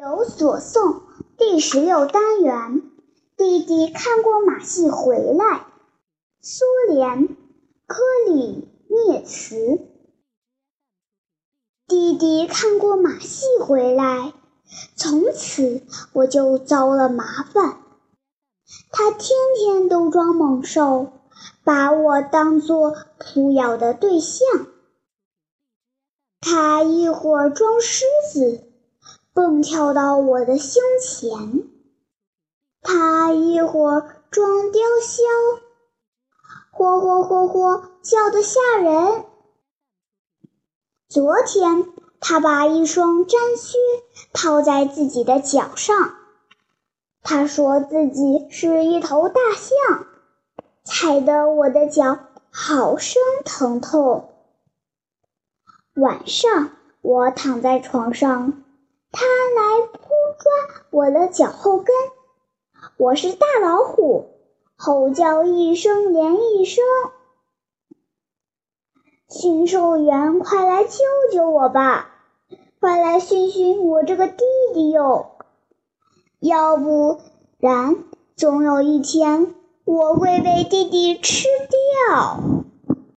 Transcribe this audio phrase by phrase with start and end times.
[0.00, 1.02] 有所诵
[1.36, 2.90] 第十六单元，
[3.36, 5.66] 弟弟看过马戏回来。
[6.40, 7.36] 苏联，
[7.86, 9.78] 科里涅茨。
[11.86, 14.32] 弟弟看过马戏回来，
[14.96, 15.82] 从此
[16.14, 17.82] 我就遭了麻烦。
[18.90, 21.12] 他天天都装猛兽，
[21.62, 24.48] 把我当作扑咬的对象。
[26.40, 28.69] 他一会儿装狮子。
[29.40, 31.64] 蹦跳到我的胸前，
[32.82, 35.22] 他一会儿装雕鸮，
[36.76, 39.24] 嚯嚯嚯嚯叫得吓人。
[41.08, 41.86] 昨天
[42.20, 43.78] 他把一双毡靴
[44.34, 46.16] 套在自己的脚上，
[47.22, 50.06] 他说自己是一头大象，
[50.84, 52.18] 踩得我的脚
[52.50, 54.34] 好生疼痛。
[55.94, 58.64] 晚上我躺在床上。
[59.12, 59.98] 他来扑
[60.38, 60.52] 抓
[60.90, 61.94] 我的脚后跟，
[62.96, 64.30] 我是大老虎，
[64.76, 66.84] 吼叫一声连一声。
[69.28, 70.98] 驯兽员，快来救
[71.32, 72.08] 救我吧！
[72.80, 74.44] 快来训训我这个弟
[74.74, 75.32] 弟哟！
[76.38, 77.20] 要不
[77.58, 78.04] 然，
[78.36, 81.46] 总有一天我会被弟弟吃
[82.08, 82.59] 掉。